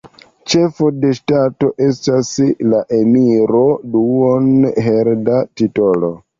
[0.51, 2.33] Ĉefo de ŝtato estas
[2.73, 3.63] la Emiro,
[3.95, 6.15] duon-hereda titolo.